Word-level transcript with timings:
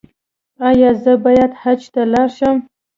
ایا 0.67 0.91
زه 1.03 1.13
باید 1.25 1.51
حج 1.61 1.81
ته 1.93 2.01
لاړ 2.13 2.29
شم؟ 2.37 2.57